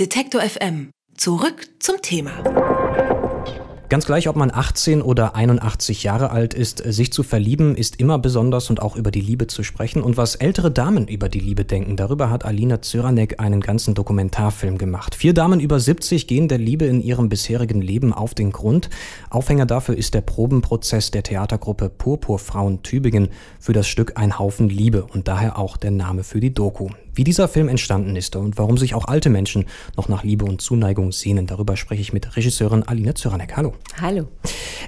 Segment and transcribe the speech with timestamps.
[0.00, 0.90] Detektor FM.
[1.16, 2.32] Zurück zum Thema.
[3.88, 8.18] Ganz gleich, ob man 18 oder 81 Jahre alt ist, sich zu verlieben ist immer
[8.18, 10.02] besonders und auch über die Liebe zu sprechen.
[10.02, 14.78] Und was ältere Damen über die Liebe denken, darüber hat Alina Zyranek einen ganzen Dokumentarfilm
[14.78, 15.14] gemacht.
[15.14, 18.90] Vier Damen über 70 gehen der Liebe in ihrem bisherigen Leben auf den Grund.
[19.30, 23.28] Aufhänger dafür ist der Probenprozess der Theatergruppe Purpurfrauen Tübingen
[23.60, 26.88] für das Stück Ein Haufen Liebe und daher auch der Name für die Doku.
[27.16, 29.66] Wie dieser Film entstanden ist und warum sich auch alte Menschen
[29.96, 33.56] noch nach Liebe und Zuneigung sehnen, darüber spreche ich mit Regisseurin Alina Zyranek.
[33.56, 33.74] Hallo.
[34.00, 34.26] Hallo.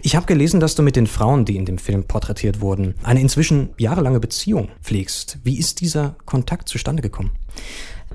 [0.03, 3.21] Ich habe gelesen, dass du mit den Frauen, die in dem Film porträtiert wurden, eine
[3.21, 5.39] inzwischen jahrelange Beziehung pflegst.
[5.45, 7.31] Wie ist dieser Kontakt zustande gekommen?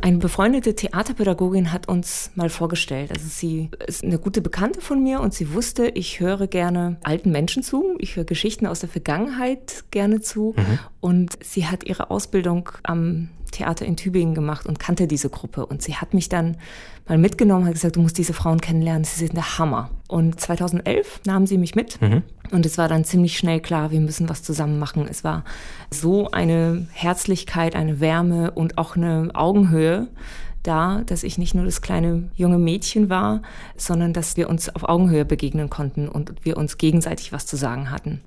[0.02, 3.12] Eine befreundete Theaterpädagogin hat uns mal vorgestellt.
[3.12, 7.32] Also sie ist eine gute Bekannte von mir und sie wusste, ich höre gerne alten
[7.32, 7.96] Menschen zu.
[8.00, 10.56] Ich höre Geschichten aus der Vergangenheit gerne zu.
[10.58, 10.80] Mhm.
[11.02, 15.66] Und sie hat ihre Ausbildung am Theater in Tübingen gemacht und kannte diese Gruppe.
[15.66, 16.58] Und sie hat mich dann
[17.08, 19.90] mal mitgenommen, hat gesagt, du musst diese Frauen kennenlernen, sie sind der Hammer.
[20.08, 22.24] Und 2011 nahm sie mich mit mhm.
[22.52, 25.08] und es war dann ziemlich schnell klar, wir müssen was zusammen machen.
[25.10, 25.44] Es war
[25.90, 30.08] so eine Herzlichkeit, eine Wärme und auch eine Augenhöhe
[30.64, 33.42] da, dass ich nicht nur das kleine junge Mädchen war,
[33.76, 37.90] sondern dass wir uns auf Augenhöhe begegnen konnten und wir uns gegenseitig was zu sagen
[37.90, 38.22] hatten.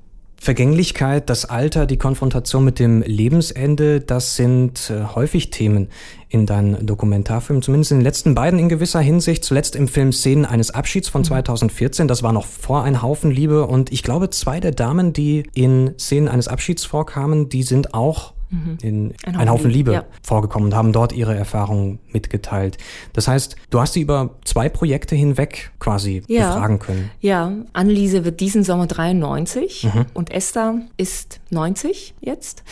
[0.45, 5.89] Vergänglichkeit, das Alter, die Konfrontation mit dem Lebensende, das sind äh, häufig Themen
[6.29, 9.43] in deinen Dokumentarfilmen, zumindest in den letzten beiden in gewisser Hinsicht.
[9.43, 12.09] Zuletzt im Film Szenen eines Abschieds von 2014, mhm.
[12.09, 15.95] das war noch vor ein Haufen Liebe und ich glaube, zwei der Damen, die in
[15.99, 18.79] Szenen eines Abschieds vorkamen, die sind auch mhm.
[18.83, 20.05] in ein, ein Haufen Liebe, ja.
[20.23, 22.79] vorgekommen und haben dort ihre Erfahrungen mitgeteilt.
[23.13, 26.49] Das heißt, du hast sie über zwei Projekte hinweg quasi ja.
[26.49, 27.11] befragen können.
[27.21, 30.07] Ja, Anneliese wird diesen Sommer 93 mhm.
[30.15, 32.63] und Esther ist 90 jetzt.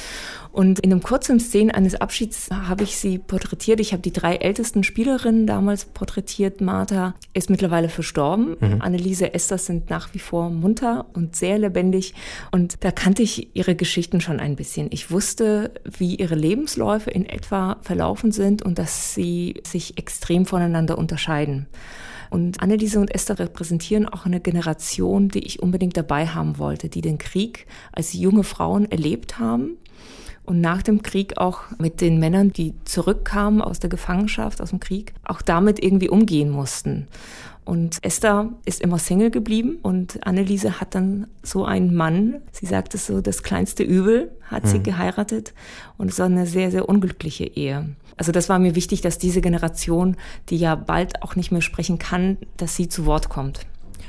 [0.53, 3.81] Und in einem kurzen Szenen eines Abschieds habe ich sie porträtiert.
[3.81, 6.61] Ich habe die drei ältesten Spielerinnen damals porträtiert.
[6.61, 8.57] Martha ist mittlerweile verstorben.
[8.61, 8.83] Mhm.
[8.83, 12.13] Anneliese, Esther sind nach wie vor munter und sehr lebendig.
[12.51, 14.89] Und da kannte ich ihre Geschichten schon ein bisschen.
[14.91, 20.99] Ich wusste, wie ihre Lebensläufe in etwa verlaufen sind und dass sie sich extrem voneinander
[20.99, 21.67] unterscheiden.
[22.33, 27.03] Und Anneliese und Esther repräsentieren auch eine Generation, die ich unbedingt dabei haben wollte, die
[27.03, 29.77] den Krieg als junge Frauen erlebt haben
[30.45, 34.81] und nach dem Krieg auch mit den Männern, die zurückkamen aus der Gefangenschaft, aus dem
[34.81, 37.07] Krieg, auch damit irgendwie umgehen mussten.
[37.65, 42.95] Und Esther ist immer Single geblieben und Anneliese hat dann so einen Mann, sie sagt
[42.95, 44.69] es so, das kleinste Übel hat mhm.
[44.69, 45.55] sie geheiratet
[45.97, 47.91] und es war eine sehr, sehr unglückliche Ehe.
[48.17, 50.17] Also das war mir wichtig, dass diese Generation,
[50.49, 53.67] die ja bald auch nicht mehr sprechen kann, dass sie zu Wort kommt.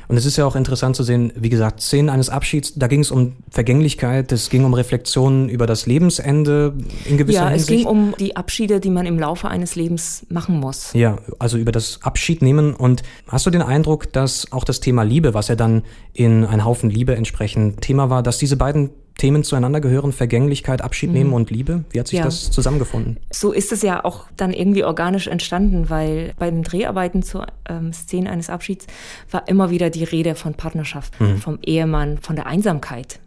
[0.07, 3.01] Und es ist ja auch interessant zu sehen, wie gesagt, Szenen eines Abschieds, da ging
[3.01, 6.73] es um Vergänglichkeit, es ging um Reflexionen über das Lebensende
[7.05, 7.69] in gewisser Hinsicht.
[7.69, 10.93] Ja, es ging um die Abschiede, die man im Laufe eines Lebens machen muss.
[10.93, 12.73] Ja, also über das Abschied nehmen.
[12.73, 15.83] Und hast du den Eindruck, dass auch das Thema Liebe, was ja dann
[16.13, 21.09] in ein Haufen Liebe entsprechend Thema war, dass diese beiden Themen zueinander gehören, Vergänglichkeit, Abschied
[21.09, 21.15] mhm.
[21.15, 21.83] nehmen und Liebe.
[21.91, 22.25] Wie hat sich ja.
[22.25, 23.17] das zusammengefunden?
[23.31, 27.93] So ist es ja auch dann irgendwie organisch entstanden, weil bei den Dreharbeiten zur ähm,
[27.93, 28.87] Szene eines Abschieds
[29.31, 31.37] war immer wieder die Rede von Partnerschaft, mhm.
[31.37, 33.19] vom Ehemann, von der Einsamkeit.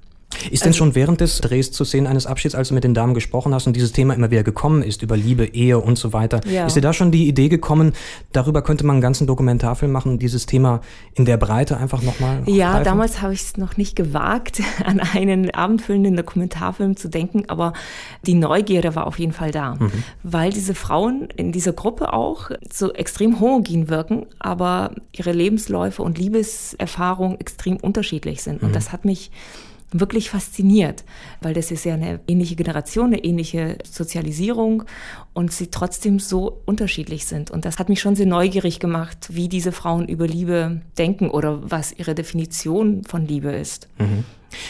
[0.50, 2.94] Ist denn also schon während des Drehs zu sehen eines Abschieds, als du mit den
[2.94, 6.12] Damen gesprochen hast und dieses Thema immer wieder gekommen ist, über Liebe, Ehe und so
[6.12, 6.66] weiter, ja.
[6.66, 7.92] ist dir da schon die Idee gekommen,
[8.32, 10.80] darüber könnte man einen ganzen Dokumentarfilm machen, dieses Thema
[11.14, 12.84] in der Breite einfach nochmal Ja, greifen?
[12.84, 17.72] damals habe ich es noch nicht gewagt, an einen abendfüllenden Dokumentarfilm zu denken, aber
[18.26, 19.92] die Neugierde war auf jeden Fall da, mhm.
[20.22, 26.18] weil diese Frauen in dieser Gruppe auch so extrem homogen wirken, aber ihre Lebensläufe und
[26.18, 28.62] Liebeserfahrungen extrem unterschiedlich sind.
[28.62, 28.74] Und mhm.
[28.74, 29.30] das hat mich
[29.92, 31.04] wirklich fasziniert,
[31.40, 34.84] weil das ist ja eine ähnliche Generation, eine ähnliche Sozialisierung
[35.32, 37.50] und sie trotzdem so unterschiedlich sind.
[37.50, 41.70] Und das hat mich schon sehr neugierig gemacht, wie diese Frauen über Liebe denken oder
[41.70, 43.88] was ihre Definition von Liebe ist.
[43.98, 44.24] Mhm.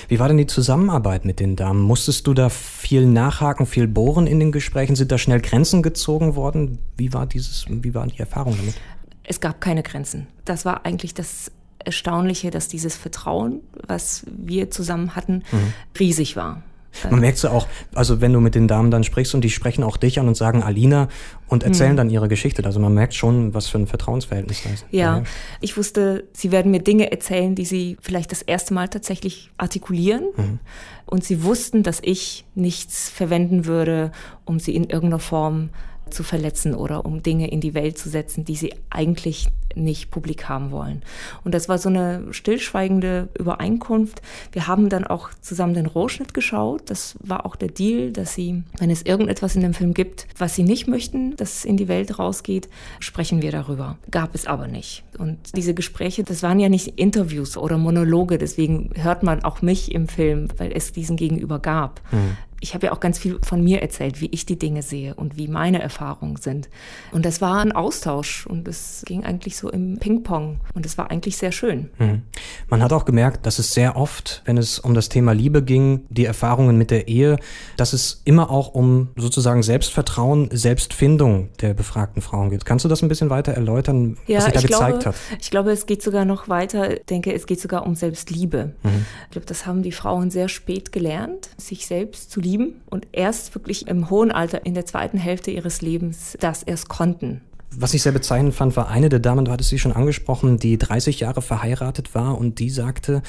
[0.09, 1.81] Wie war denn die Zusammenarbeit mit den Damen?
[1.81, 4.97] Musstest du da viel nachhaken, viel bohren in den Gesprächen?
[4.97, 6.79] Sind da schnell Grenzen gezogen worden?
[6.97, 8.75] Wie war dieses, wie war die Erfahrung damit?
[9.23, 10.29] Es gab keine Grenzen.
[10.45, 11.51] Das war eigentlich das
[11.87, 15.73] Erstaunliche, dass dieses Vertrauen, was wir zusammen hatten, mhm.
[15.99, 16.63] riesig war.
[17.11, 19.85] Man merkt so auch, also wenn du mit den Damen dann sprichst und die sprechen
[19.85, 21.09] auch dich an und sagen Alina
[21.49, 21.97] und erzählen mhm.
[21.97, 22.65] dann ihre Geschichte.
[22.65, 24.87] Also man merkt schon, was für ein Vertrauensverhältnis da ist.
[24.91, 25.23] Ja,
[25.61, 30.25] ich wusste, sie werden mir Dinge erzählen, die sie vielleicht das erste Mal tatsächlich artikulieren.
[30.37, 30.59] Mhm.
[31.05, 34.11] Und sie wussten, dass ich nichts verwenden würde,
[34.45, 35.71] um sie in irgendeiner Form
[36.11, 40.49] zu verletzen oder um Dinge in die Welt zu setzen, die sie eigentlich nicht publik
[40.49, 41.03] haben wollen.
[41.45, 44.23] Und das war so eine stillschweigende Übereinkunft.
[44.53, 46.83] Wir haben dann auch zusammen den Rohschnitt geschaut.
[46.87, 50.55] Das war auch der Deal, dass sie, wenn es irgendetwas in dem Film gibt, was
[50.55, 52.69] sie nicht möchten, dass es in die Welt rausgeht,
[53.01, 53.99] sprechen wir darüber.
[54.11, 55.05] Gab es aber nicht.
[55.19, 59.95] Und diese Gespräche, das waren ja nicht Interviews oder Monologe, deswegen hört man auch mich
[59.95, 62.01] im Film, weil es diesen Gegenüber gab.
[62.13, 65.15] Mhm ich habe ja auch ganz viel von mir erzählt, wie ich die Dinge sehe
[65.15, 66.69] und wie meine Erfahrungen sind.
[67.13, 71.11] Und das war ein Austausch und es ging eigentlich so im Ping-Pong und es war
[71.11, 71.91] eigentlich sehr schön.
[71.99, 72.23] Mhm.
[72.69, 76.07] Man hat auch gemerkt, dass es sehr oft, wenn es um das Thema Liebe ging,
[76.09, 77.39] die Erfahrungen mit der Ehe,
[77.77, 82.65] dass es immer auch um sozusagen Selbstvertrauen, Selbstfindung der befragten Frauen geht.
[82.65, 85.17] Kannst du das ein bisschen weiter erläutern, ja, was sich da gezeigt glaube, hat?
[85.41, 86.95] Ich glaube, es geht sogar noch weiter.
[86.95, 88.75] Ich denke, es geht sogar um Selbstliebe.
[88.83, 89.07] Mhm.
[89.25, 93.55] Ich glaube, das haben die Frauen sehr spät gelernt, sich selbst zu lieben und erst
[93.55, 97.41] wirklich im hohen Alter in der zweiten Hälfte ihres Lebens das erst konnten.
[97.79, 100.79] Was ich sehr bezeichnend fand, war eine der Damen, du hattest sie schon angesprochen, die
[100.79, 103.23] 30 Jahre verheiratet war und die sagte,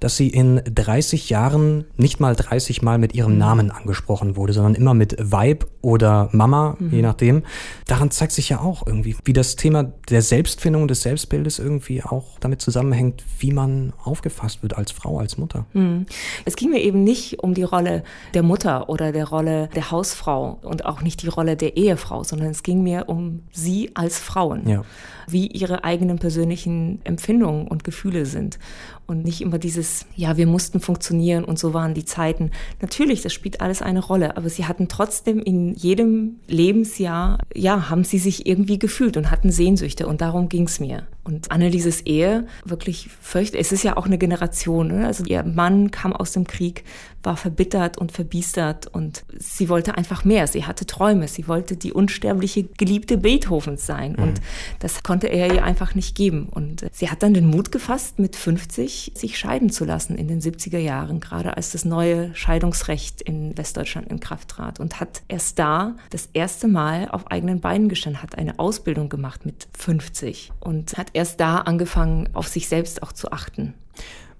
[0.00, 4.74] dass sie in 30 Jahren nicht mal 30 Mal mit ihrem Namen angesprochen wurde, sondern
[4.74, 6.90] immer mit Weib oder Mama, mhm.
[6.90, 7.42] je nachdem.
[7.86, 12.38] Daran zeigt sich ja auch irgendwie, wie das Thema der Selbstfindung des Selbstbildes irgendwie auch
[12.40, 15.66] damit zusammenhängt, wie man aufgefasst wird als Frau, als Mutter.
[15.74, 16.06] Mhm.
[16.44, 18.02] Es ging mir eben nicht um die Rolle
[18.32, 22.48] der Mutter oder der Rolle der Hausfrau und auch nicht die Rolle der Ehefrau, sondern
[22.48, 24.82] es ging mir um sie als Frauen, ja.
[25.28, 28.58] wie ihre eigenen persönlichen Empfindungen und Gefühle sind.
[29.06, 32.50] Und nicht immer dieses, ja, wir mussten funktionieren und so waren die Zeiten.
[32.80, 38.04] Natürlich, das spielt alles eine Rolle, aber sie hatten trotzdem in jedem Lebensjahr, ja, haben
[38.04, 41.06] sie sich irgendwie gefühlt und hatten Sehnsüchte und darum ging es mir.
[41.24, 45.06] Und Annelieses Ehe, wirklich fürcht, es ist ja auch eine Generation, ne?
[45.06, 46.84] also ihr Mann kam aus dem Krieg,
[47.24, 50.46] war verbittert und verbiestert und sie wollte einfach mehr.
[50.46, 51.26] Sie hatte Träume.
[51.28, 54.12] Sie wollte die unsterbliche Geliebte Beethovens sein.
[54.12, 54.22] Mhm.
[54.22, 54.40] Und
[54.78, 56.48] das konnte er ihr einfach nicht geben.
[56.50, 60.40] Und sie hat dann den Mut gefasst, mit 50 sich scheiden zu lassen in den
[60.40, 64.80] 70er Jahren, gerade als das neue Scheidungsrecht in Westdeutschland in Kraft trat.
[64.80, 69.46] Und hat erst da das erste Mal auf eigenen Beinen gestanden, hat eine Ausbildung gemacht
[69.46, 73.74] mit 50 und hat erst da angefangen, auf sich selbst auch zu achten.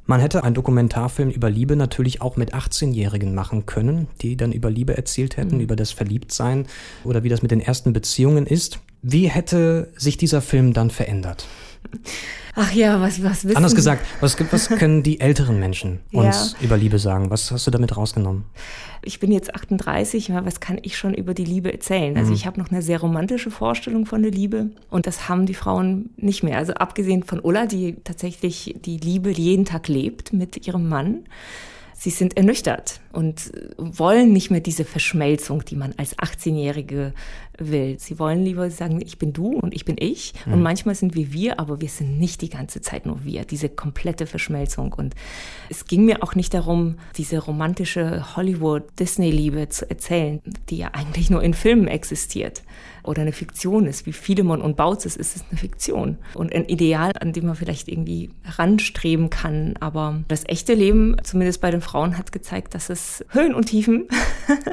[0.07, 4.71] Man hätte einen Dokumentarfilm über Liebe natürlich auch mit 18-Jährigen machen können, die dann über
[4.71, 5.63] Liebe erzählt hätten, mhm.
[5.63, 6.67] über das Verliebtsein
[7.05, 8.81] oder wie das mit den ersten Beziehungen ist.
[9.01, 11.47] Wie hätte sich dieser Film dann verändert?
[12.57, 16.65] Ach ja, was, was wissen Anders gesagt, was, was können die älteren Menschen uns ja.
[16.65, 17.31] über Liebe sagen?
[17.31, 18.45] Was hast du damit rausgenommen?
[19.03, 22.17] Ich bin jetzt 38, was kann ich schon über die Liebe erzählen?
[22.17, 22.37] Also mhm.
[22.37, 26.11] ich habe noch eine sehr romantische Vorstellung von der Liebe und das haben die Frauen
[26.17, 26.59] nicht mehr.
[26.59, 31.25] Also abgesehen von Ulla, die tatsächlich die Liebe jeden Tag lebt mit ihrem Mann
[31.97, 37.15] sie sind ernüchtert und wollen nicht mehr diese Verschmelzung, die man als 18-Jährige
[37.59, 37.99] will.
[37.99, 40.35] Sie wollen lieber sagen, ich bin du und ich bin ich.
[40.47, 40.55] Mhm.
[40.55, 43.45] Und manchmal sind wir wir, aber wir sind nicht die ganze Zeit nur wir.
[43.45, 44.93] Diese komplette Verschmelzung.
[44.93, 45.15] Und
[45.69, 50.41] es ging mir auch nicht darum, diese romantische Hollywood-Disney-Liebe zu erzählen,
[50.71, 52.63] die ja eigentlich nur in Filmen existiert
[53.05, 54.07] oder eine Fiktion ist.
[54.07, 57.89] Wie Philemon und Bautzes ist es eine Fiktion und ein Ideal, an dem man vielleicht
[57.89, 59.75] irgendwie heranstreben kann.
[59.79, 64.09] Aber das echte Leben, zumindest bei den Frauen, hat gezeigt, dass es Höhen und Tiefen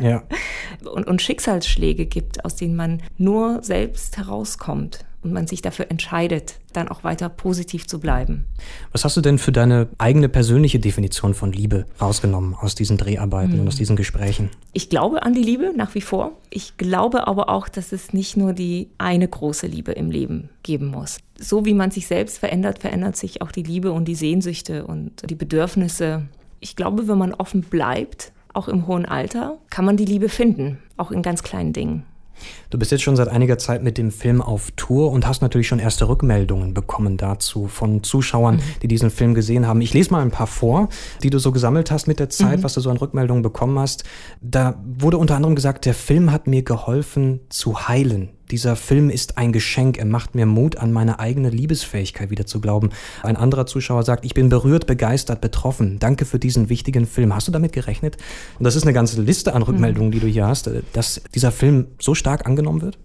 [0.01, 0.24] ja.
[0.92, 6.56] und, und Schicksalsschläge gibt, aus denen man nur selbst herauskommt und man sich dafür entscheidet,
[6.73, 8.45] dann auch weiter positiv zu bleiben.
[8.91, 13.53] Was hast du denn für deine eigene persönliche Definition von Liebe rausgenommen aus diesen Dreharbeiten
[13.53, 13.59] hm.
[13.62, 14.50] und aus diesen Gesprächen?
[14.73, 16.31] Ich glaube an die Liebe nach wie vor.
[16.50, 20.88] Ich glaube aber auch, dass es nicht nur die eine große Liebe im Leben geben
[20.88, 21.19] muss.
[21.39, 25.29] So wie man sich selbst verändert, verändert sich auch die Liebe und die Sehnsüchte und
[25.29, 26.27] die Bedürfnisse.
[26.60, 30.79] Ich glaube, wenn man offen bleibt, auch im hohen Alter, kann man die Liebe finden,
[30.98, 32.03] auch in ganz kleinen Dingen.
[32.69, 35.67] Du bist jetzt schon seit einiger Zeit mit dem Film auf Tour und hast natürlich
[35.67, 38.62] schon erste Rückmeldungen bekommen dazu von Zuschauern, mhm.
[38.81, 39.81] die diesen Film gesehen haben.
[39.81, 40.89] Ich lese mal ein paar vor,
[41.24, 42.63] die du so gesammelt hast mit der Zeit, mhm.
[42.63, 44.03] was du so an Rückmeldungen bekommen hast.
[44.41, 48.29] Da wurde unter anderem gesagt, der Film hat mir geholfen zu heilen.
[48.51, 49.98] Dieser Film ist ein Geschenk.
[49.98, 52.89] Er macht mir Mut, an meine eigene Liebesfähigkeit wieder zu glauben.
[53.24, 56.00] Ein anderer Zuschauer sagt, ich bin berührt, begeistert, betroffen.
[56.00, 57.34] Danke für diesen wichtigen Film.
[57.34, 58.17] Hast du damit gerechnet?
[58.60, 60.12] Und das ist eine ganze Liste an Rückmeldungen, mhm.
[60.12, 63.00] die du hier hast, äh, dass dieser Film so stark angenommen wird?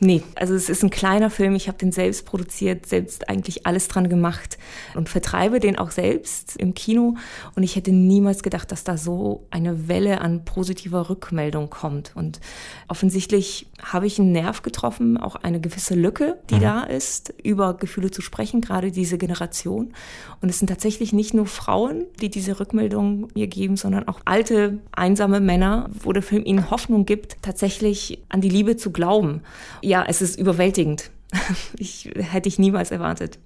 [0.00, 1.54] Nee, also es ist ein kleiner Film.
[1.54, 4.56] Ich habe den selbst produziert, selbst eigentlich alles dran gemacht
[4.94, 7.16] und vertreibe den auch selbst im Kino.
[7.54, 12.12] Und ich hätte niemals gedacht, dass da so eine Welle an positiver Rückmeldung kommt.
[12.14, 12.40] Und
[12.88, 16.60] offensichtlich habe ich einen Nerv getroffen getroffen, auch eine gewisse Lücke, die mhm.
[16.60, 19.92] da ist, über Gefühle zu sprechen, gerade diese Generation.
[20.40, 24.78] Und es sind tatsächlich nicht nur Frauen, die diese Rückmeldung mir geben, sondern auch alte,
[24.92, 29.42] einsame Männer, wo der Film ihnen Hoffnung gibt, tatsächlich an die Liebe zu glauben.
[29.82, 31.10] Ja, es ist überwältigend
[31.78, 33.38] ich, hätte ich niemals erwartet.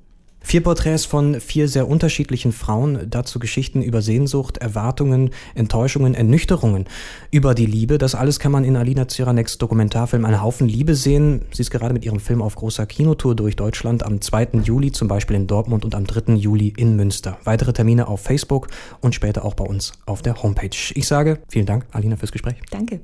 [0.43, 6.87] Vier Porträts von vier sehr unterschiedlichen Frauen, dazu Geschichten über Sehnsucht, Erwartungen, Enttäuschungen, Ernüchterungen,
[7.31, 7.99] über die Liebe.
[7.99, 11.43] Das alles kann man in Alina Zyraneks Dokumentarfilm Ein Haufen Liebe sehen.
[11.53, 14.61] Sie ist gerade mit ihrem Film auf großer Kinotour durch Deutschland am 2.
[14.65, 16.35] Juli zum Beispiel in Dortmund und am 3.
[16.35, 17.39] Juli in Münster.
[17.45, 18.69] Weitere Termine auf Facebook
[19.01, 20.71] und später auch bei uns auf der Homepage.
[20.95, 22.57] Ich sage vielen Dank, Alina, fürs Gespräch.
[22.71, 23.01] Danke.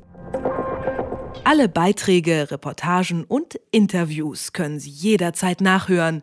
[1.45, 6.23] Alle Beiträge, Reportagen und Interviews können Sie jederzeit nachhören